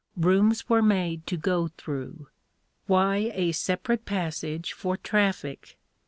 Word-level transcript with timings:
Rooms 0.17 0.67
were 0.67 0.81
made 0.81 1.27
to 1.27 1.37
go 1.37 1.67
through. 1.67 2.27
Why 2.87 3.29
a 3.35 3.51
separate 3.51 4.03
passage 4.03 4.73
for 4.73 4.97
traffic? 4.97 5.77